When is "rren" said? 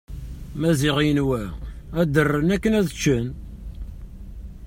2.27-2.49